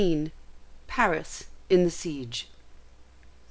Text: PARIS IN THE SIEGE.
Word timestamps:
PARIS 0.87 1.43
IN 1.69 1.83
THE 1.83 1.91
SIEGE. 1.91 2.47